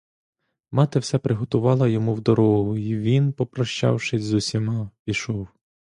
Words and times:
Мати 0.71 0.99
все 0.99 1.17
приготувала 1.19 1.87
йому 1.87 2.13
в 2.13 2.21
дорогу 2.21 2.77
й 2.77 2.95
він, 2.97 3.33
попрощавшись 3.33 4.23
з 4.23 4.33
усіма, 4.33 4.89
пішов. 5.03 5.47